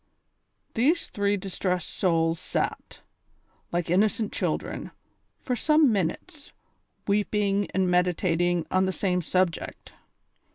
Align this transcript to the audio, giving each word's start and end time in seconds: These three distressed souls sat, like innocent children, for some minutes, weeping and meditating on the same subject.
These 0.73 1.11
three 1.11 1.37
distressed 1.37 1.91
souls 1.91 2.39
sat, 2.39 3.01
like 3.71 3.91
innocent 3.91 4.33
children, 4.33 4.89
for 5.39 5.55
some 5.55 5.91
minutes, 5.91 6.51
weeping 7.07 7.69
and 7.69 7.87
meditating 7.87 8.65
on 8.71 8.87
the 8.87 8.91
same 8.93 9.21
subject. 9.21 9.93